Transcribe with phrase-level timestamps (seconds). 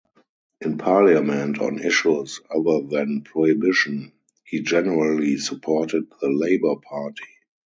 [0.61, 7.27] In Parliament, on issues other than prohibition, he generally supported the Labour Party.